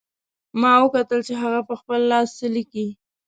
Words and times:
ما 0.61 0.73
وکتل 0.83 1.19
چې 1.27 1.33
هغه 1.43 1.59
په 1.69 1.73
خپل 1.81 1.99
لاس 2.11 2.29
څه 2.37 2.47
لیکي 2.55 2.87